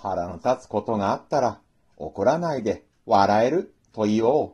[0.00, 1.60] 腹の立つことがあったら、
[1.96, 4.52] 怒らないで笑えると言おう。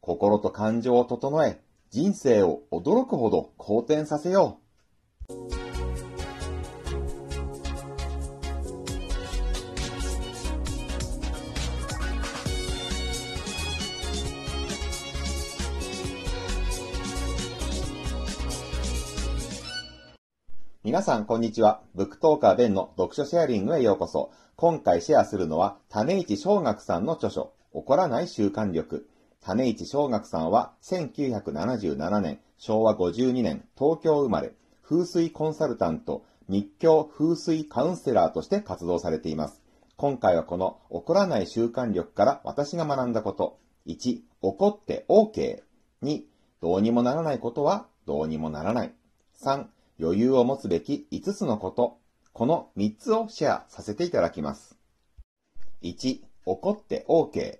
[0.00, 1.58] 心と感情を整え、
[1.90, 4.64] 人生を驚くほど好転させよう。
[20.84, 21.80] 皆さん、こんにちは。
[21.94, 24.30] ブックトーカーベンの読書シェアリングへようこそ。
[24.56, 29.08] 今回シェアするのは、種市小学さんの著書、怒らない習慣力。
[29.40, 39.60] 種市小学さんは、1977年、昭和52年、東京生まれ、風水コンサルタント、密教風水カウンセラーとして活動されています。
[39.96, 43.58] 今回はこの怒らない習慣力から私が学んだこと。
[43.86, 45.62] 1、怒って OK。
[46.02, 46.22] 2、
[46.60, 48.94] どうにもならないことはどうにもならない。
[49.42, 49.66] 3、
[50.00, 51.98] 余裕を持つべき5つのこと、
[52.36, 54.76] この3つをシェアさせていただきます。
[55.84, 57.58] 1、怒って OK。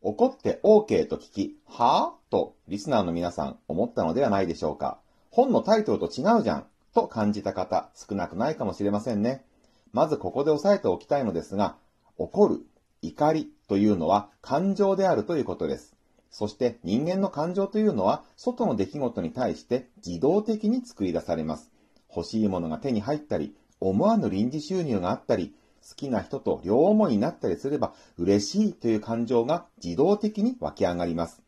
[0.00, 2.30] 怒って OK と聞き、はぁ？
[2.30, 5.00] とリスナーの皆さん思ったのではないでしょうか。
[5.32, 9.44] 本のタイトルと違うじゃんと感じた方少なくないかもしれませんね。
[9.92, 11.74] まずここで押さえておきたいのですが、
[12.16, 12.60] 怒る、
[13.02, 15.96] 怒りというのは感情であるということです。
[16.30, 21.72] そして人間の感情というのは外の出来事に対して自動的に作り出されます。
[22.14, 23.56] 欲しいものが手に入ったり、
[23.88, 25.54] 思わぬ臨時収入があったり、
[25.88, 31.42] 好きな人と両思いになったりすれば嬉しいという感情が自動的に湧き上がります。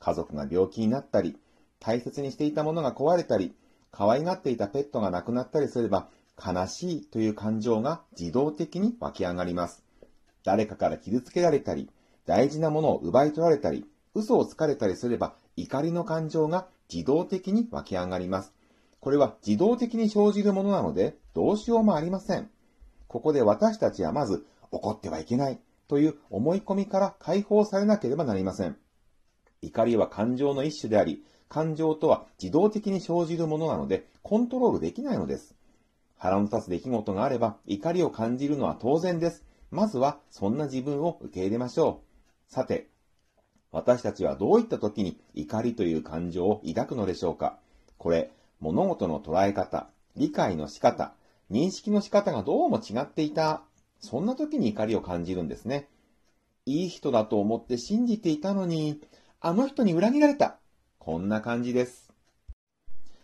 [0.00, 1.36] 家族が病気になったり、
[1.80, 3.54] 大切にしていたものが壊れたり、
[3.90, 6.08] 可愛がっていたペットが亡くなったりすれば
[6.44, 9.84] 悲しいという感情が自動的に湧き上がります。
[10.44, 11.90] 誰かから傷つけられたり、
[12.26, 18.52] 大事なものを奪い取られたり、嘘をつかれたりすれば怒りの感情が自動的に湧き上がります。
[19.00, 22.50] これは自動的に生じるものなので、どうしようもありません。
[23.06, 28.76] ここで私たちはまず、怒ってはいけないという思い込みから解放されなければなりません。
[29.62, 35.54] 怒りは感情の一種であり、感情とは自動的に生じるものなので、コントロールできないのです。
[36.16, 39.44] 腹の立つ出来事があれば、怒りを感じるのは当然です。
[39.70, 42.02] まずは、そんな自分を受け入れましょ
[42.48, 42.52] う。
[42.52, 42.88] さて、
[43.70, 47.58] 私たちはどういった時に怒りという感情を抱くのでしょうか
[47.98, 48.30] これ、
[48.60, 51.14] 物事の捉え方、理解の仕方、
[51.50, 53.62] 認識の仕方がどうも違っていた。
[54.00, 55.88] そんな時に怒りを感じるんですね。
[56.66, 59.00] いい人だと思って信じていたのに、
[59.40, 60.58] あの人に裏切られた。
[60.98, 62.12] こんな感じです。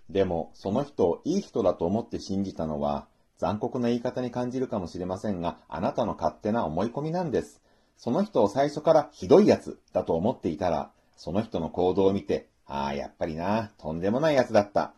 [0.09, 3.07] でも、その人をいい人だと思って信じたのは、
[3.39, 7.61] 残酷な言い方に感じるかもしれませんが、あなたの勝手な思い込みなんです。
[7.97, 14.95] その人を最初からひどい奴だと思っていたら、その人の行動を見て、ああ、やっぱりな、とんでもない奴だった。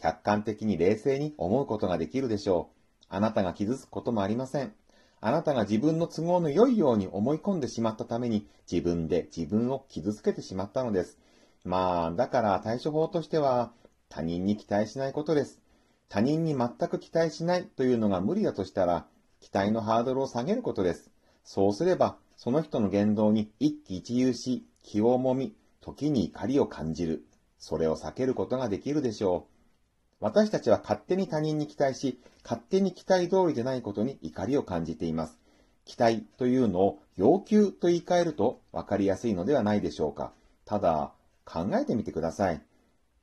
[0.00, 3.06] 客観的に冷静に思うことができるでしょう。
[3.08, 4.72] あなたが傷つくこともありません。
[5.20, 11.18] あなたが自分の都合の良いように思い込んでしまったために自分で自分を傷つけてしまったのです。
[11.64, 13.72] まあ、だから対処法としては
[14.08, 15.60] 他人に期待しないことです。
[16.08, 19.06] 他人に全く期待しないというのが無理だとしたら、
[19.40, 21.10] 期待のハードルを下げることです。
[21.44, 27.24] そうすれば、その人の言動に一喜一憂し、気をもみ、時に怒りを感じる。
[27.58, 29.49] それを避けることができるでしょう。
[30.20, 35.38] 私たちは勝手に他人に期待し、勝手に期待通りでないことに怒りを感じています。
[35.84, 40.32] 期待というのを要求と言い換えると分かりやすいのではないでしょうか。
[40.66, 41.12] ただ、
[41.44, 42.62] 考えてみてください。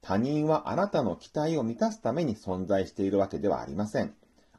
[0.01, 4.13] 他人はあなたの期待を満たすために存在しているわけではありません。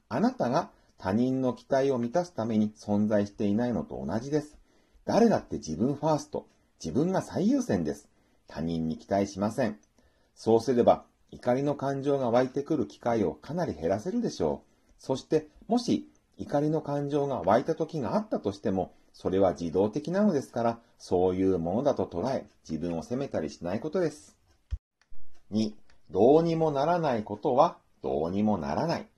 [0.09, 4.56] あなたが他人の期待を満たすために存在していないのと同じです。
[5.04, 6.47] 誰だって自分ファースト、
[6.82, 8.09] 自分が最優先です。
[8.47, 9.78] 他人に期待しません。
[10.34, 14.93] そうすれば、怒りの感情が湧いてくる機会をかなり減らせるでしょう。
[14.99, 16.09] そして、もし
[16.39, 24.37] 怒りの感情が湧いた時があったとしても、それは自動的なのですから、そういうものだと捉え、自分を責めたりしないことです。
[25.53, 25.72] 2、
[26.11, 29.09] どうにもならないことはどうにもならない。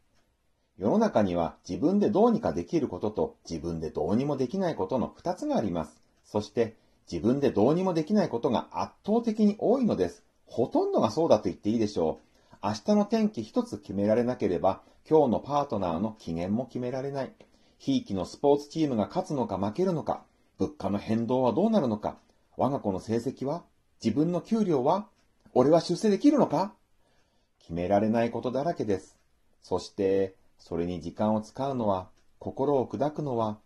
[0.79, 6.01] 世の中には自分でどうにかできることと自分でどうにもできないことの2つがあります。
[6.25, 6.75] そして
[7.11, 10.25] 自分でどうにもできないことが圧倒的に多いのです。
[10.51, 12.21] ほとんどがそうだと言っていいでしょ
[12.63, 12.67] う。
[12.67, 17.33] 明日の天気一つ決められなければ、今日のパートナーの機嫌も決められない。
[17.79, 20.25] ひいきのスポーツチームが勝つのか負けるのか、
[20.59, 22.19] 物価の変動はどうなるのか、
[22.57, 23.63] 我が子の成績は
[24.05, 25.07] 自分の給料は
[25.55, 26.75] 俺は出世できるのか
[27.61, 29.17] 決められないことだらけです。
[29.63, 32.09] そして、それに時間を使うのは、
[32.39, 33.59] 心を砕くのは、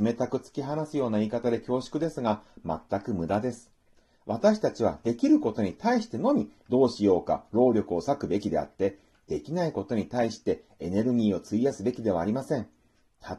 [0.00, 3.69] 冷たく突き放すような言い方で恐縮ですが、全く無駄です。
[4.30, 8.96] 私たちはできることに対してのみどうしようか労力を割くべきであって、
[9.26, 12.68] できないことに対してエネルギーを費やすべきではありません。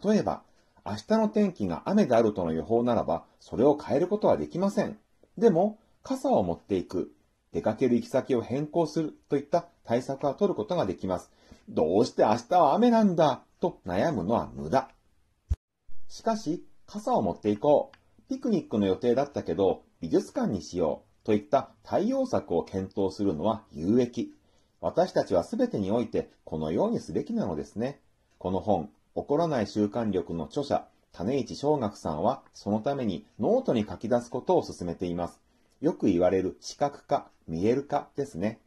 [0.03, 0.41] 例えば、
[0.85, 4.97] 明日の天気が雨であるとの予報ならば、それを変えることはできません。
[5.37, 7.13] でも、傘を持っていく、
[7.53, 11.31] 出かける行き先を変更するといった対策は取ることができます。
[11.69, 13.43] どうして明日は雨なんだ？
[13.61, 14.89] と悩むのは無駄。
[16.09, 17.97] しかし、傘を持っていこう。
[18.27, 21.25] ピクニックの予定だったけど、美術館にしよう。
[21.25, 24.33] といった対応策を検討するのは有益。
[24.81, 27.99] 私たちは全てにおいてこのようにすべきなのですね。
[28.39, 35.39] この本、怒らない習慣力の著者、種市小学さんは、そのためにノートに書き出すことを勧めています。
[35.81, 38.59] よく言われる視覚化、見える化ですね。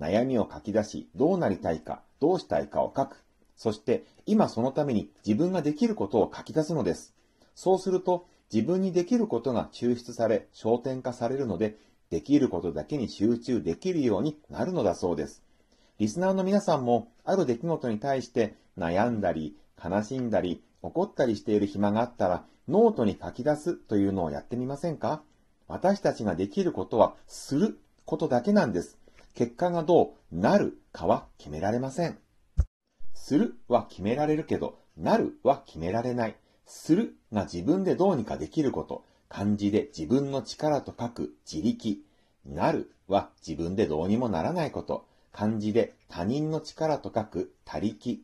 [0.00, 3.22] 悩みを書き出し、どうなりたいか、どうしたいかを書く。
[3.56, 7.14] そして、今そのために自分ができることを書き出すのです。
[7.54, 11.76] そうすると、自分にできることが抽出され、焦点化されるので、
[12.10, 15.42] できることだけに集中できるようになるのだそうです。
[15.98, 25.22] リスナーの皆さんも、ある出来事に対して悩んだり、悲しんだり、怒ったりしている暇があったら、ノートに書き出すというのをやってみませんか？
[25.66, 28.98] 私たちができることは、することだけなんです。
[29.34, 32.18] 結果がどうなるかは決められません。
[33.12, 36.36] するは決められるけど、なるは決められない。
[36.68, 39.04] するが自分でどうにかできること。
[39.28, 42.02] 漢字で自分の力と書く自力。
[42.46, 45.06] なるは自分でどうにもならないこと。
[45.32, 48.22] 漢字で他人の力と書く他力。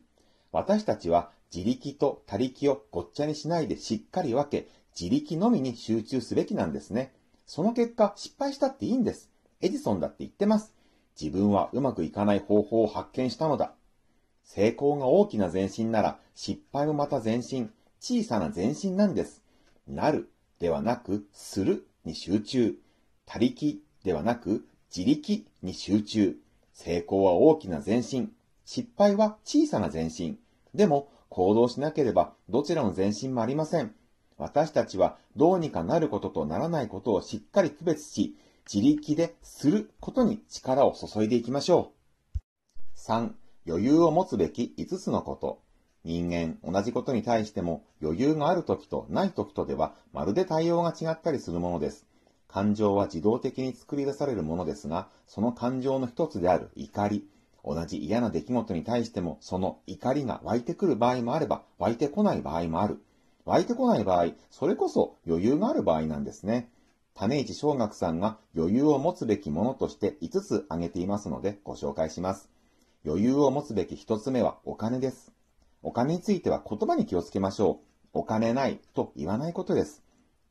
[0.51, 4.67] 私たちは自力と他力をごっちゃにしないでしっかり分け、
[4.99, 7.13] 自力のみに集中すべきなんですね。
[7.45, 9.29] その結果、失敗したっていいんです。
[9.61, 10.73] エジソンだって言ってます。
[11.19, 13.73] 自分はうまくいかない方法を発見したのだ。
[14.43, 17.71] 成功が大きな前進なら、失敗もまた前進、
[18.07, 19.41] 小さな前進なんです。
[19.87, 20.29] なる
[20.59, 22.75] ではなく、するに集中。
[23.25, 26.37] 他力ではなく、自力に集中。
[26.71, 28.31] 成功は大きな前進。
[28.63, 30.37] 失敗は小さな前進。
[30.75, 33.95] でも、行動しなければ、どちらの前進もありません。
[34.37, 38.37] 私たちは、どうにかなることとならないことをしっかり区別し、
[38.71, 41.93] 自力ですることに力を注いでいきましょ
[42.35, 42.37] う。
[42.99, 43.31] 3、
[43.67, 45.64] 余裕を持つべき5つのこと。
[46.05, 52.05] 人間、同じことに対しても余裕がある時とない時とではまるで対応が違ったりするものです。
[52.47, 57.27] 感情は自動的に作り出されるものですが、その感情の一つである怒り。
[57.65, 62.99] 同じ嫌な出来事に対しても、その怒りが湧いてくる場合もあれば、湧いてこない場合もある。
[63.43, 66.69] 湧いてこない場合、それこそ余裕がある場合なんですね。
[67.15, 72.49] 種市小学さんが余裕を持つべきものとして5つ挙げていますのでご紹介します。
[73.05, 75.34] 余裕を持つべき1つ目はお金です。
[75.85, 77.79] お金については言葉に気をつけましょ
[78.13, 78.19] う。
[78.19, 80.01] お金ないと言わないことです。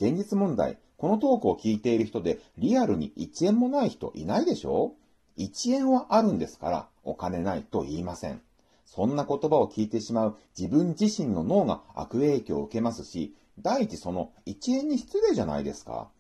[0.01, 4.95] 現実問題、このトークを聞いている人でリアルに1円もない人いないでしょ
[5.37, 8.43] ?1 円はあるんですからお金ないと言いません。
[8.87, 16.11] そんな言葉を聞いてしまう自分自身の脳が悪影響を受けますし、第一その1円に失礼じゃないですか。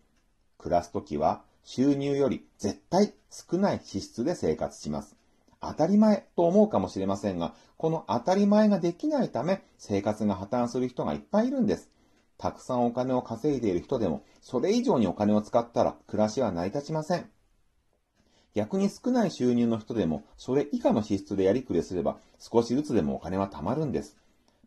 [0.58, 5.16] 暮らすときは収入より絶対少ない支出で生活します。
[5.68, 11.90] 当たり前と思うかもしれませんが、この当たり前ができないため、生活が破綻する人がいっぱいいるんです。
[12.38, 17.30] たくさんお金を稼いでいる人でも、それ以上にお金を使ったら暮らしは成り立ちません。
[18.54, 24.16] 逆に少ない収入の人でも、それ以下の支出でやりくりすれば、少しずつでもお金は貯まるんです。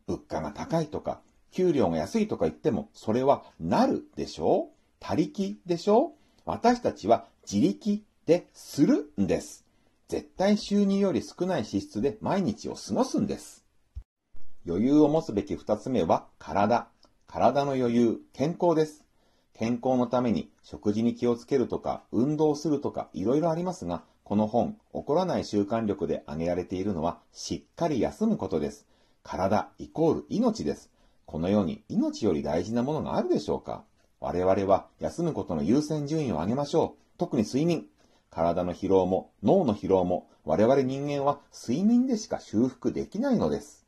[0.06, 4.74] 物価が高いとか、給料が安いとか言っても、それはなるでしょう？
[5.00, 6.10] 他力でしょう？
[6.44, 9.64] 私たちは自力でするんです。
[10.08, 13.64] 絶対収入より少ない支出で毎日を過ごすんです。
[14.66, 16.88] 余裕を持つべき二つ目は体。
[17.26, 19.04] 体の余裕、健康です。
[19.52, 28.86] 健康のために食事に気をつけるとか、運動するとか、いろいろありますが、この本、怒らない習慣力で挙げられているのは、しっかり休むことです。
[29.22, 30.90] 体イコール命です。
[31.26, 33.84] このように命より大事なものがあるでしょうか
[34.20, 37.18] 我々は休むことの優先順位を上げましょう。
[37.18, 37.86] 特に睡眠。
[38.30, 43.86] 体の疲労も脳の疲労も我々人間は睡眠でしか修復できないのです。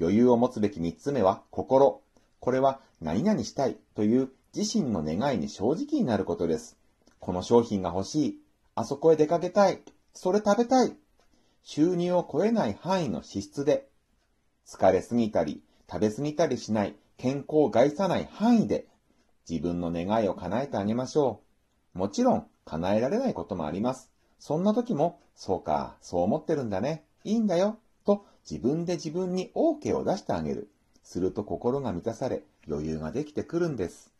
[0.00, 2.00] 余裕を持つべき三つ目は心。
[2.40, 6.76] これは何々したいという自身の願いに正直になることです。
[7.18, 8.38] この商品が欲しい。
[8.74, 9.82] あそこへ出かけたい。
[10.14, 10.96] それ食べたい。
[11.62, 13.88] 収入を超えない範囲の支出で、
[14.66, 18.86] 疲れすぎたり、食べすぎたりしない健康を害さない範囲で、
[19.48, 21.49] 自分の願いを叶えてあげましょう。
[21.94, 24.10] もちろん、叶えられないこともあります。
[24.38, 27.04] そんな時も、そうか、そう思ってるんだね。
[27.24, 27.78] いいんだよ。
[28.04, 30.70] と自分で自分に OK を出してあげる。
[31.02, 34.12] すると心が満たされ、余裕ができてくるんです。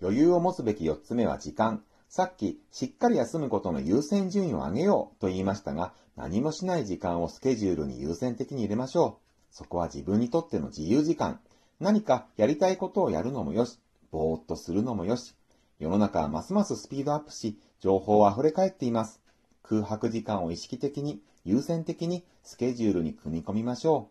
[0.00, 1.84] 余裕を持つべき4つ目は時間。
[2.08, 9.54] さっき、しっかり休むことの優先順位を上げようと言いましたが、何もしない時間をスケジュールに優先的に入れましょう。
[9.54, 11.40] そこは自分にとっての自由時間。
[11.80, 13.78] 何かやりたいことをやるのもよし、
[14.10, 15.34] ぼーっとするのもよし、
[15.82, 19.20] 世の中はますますスピードアップし、情報は溢れ返っています。
[19.64, 24.08] 空白時間を意識的に、優先的にスケジュールに組み込みましょ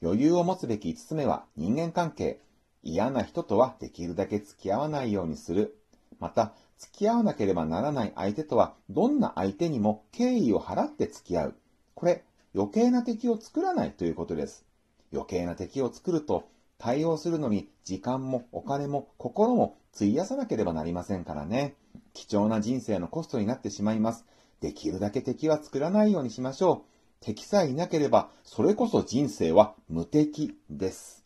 [0.00, 0.06] う。
[0.06, 2.38] 余裕を持つべき5つ目は人間関係。
[2.84, 5.76] 嫌な人とはできるだけ付き合わないようにする。
[6.20, 11.54] また、付き合わなければならない相手とは、どんな相手にも敬意を払って付き合う。
[11.96, 12.22] これ、
[12.54, 14.64] 余計な敵を作らないということです。
[15.12, 16.48] 余計な敵を作ると、
[16.84, 21.76] 対応するのに時間もお金も心も費やさなければなりませんからね。
[22.12, 24.26] 貴重な人生のコストになってしまいます。
[24.60, 26.84] できるだけ敵は作らないようにしましょ
[27.20, 27.24] う。
[27.24, 31.24] 敵さえいなければ、それこそ人生は無敵です。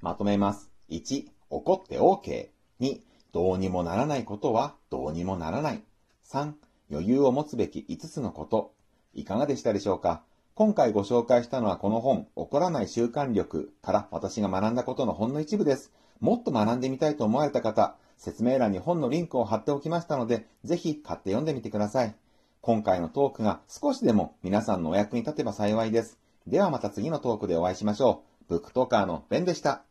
[0.00, 0.72] まとめます。
[0.88, 2.48] 1、怒って OK。
[2.80, 5.84] 2、どうにもならないことはどうにもならない。
[6.28, 6.54] 3、
[6.90, 8.74] 余裕を持つべき5つのこと。
[9.14, 10.24] いかがでしたでしょうか？
[10.60, 15.90] 今回ご紹介したのはこの本、怒らない習慣力から私が学んだことのほんの一部です。
[16.20, 22.14] もっと学んでみたいと思われた方、説明欄に本のリンクを貼っておきましたので、ぜひ買って読んでみてください。
[22.60, 26.18] 今回のトークが少しでも皆さんのお役に立てば幸いです。
[26.46, 28.44] ではまた次のトークでお会いしましょう。
[28.50, 29.84] ブックトーカーのベンでした。